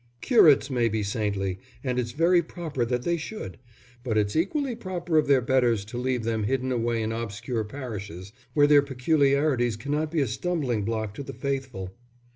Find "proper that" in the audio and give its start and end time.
2.41-3.03